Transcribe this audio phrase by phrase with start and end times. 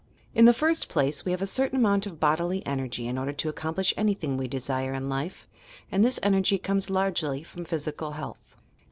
[0.33, 3.49] In the first place, we have a certain amount of bodily energy in order to
[3.49, 5.47] accomplish anything we desire in life,
[5.91, 8.55] and this energy comes largely from physical health.